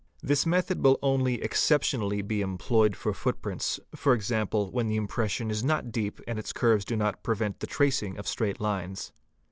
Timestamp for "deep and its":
5.91-6.51